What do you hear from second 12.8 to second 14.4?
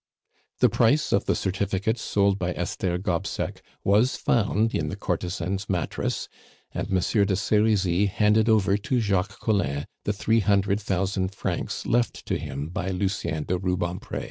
Lucien de Rubempre.